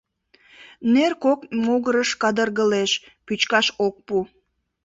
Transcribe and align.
Нер 0.93 1.13
кок 1.23 1.39
могырыш 1.65 2.09
кадыргылеш— 2.21 2.91
пӱчкаш 3.25 3.67
ок 3.85 3.95
пу. 4.05 4.17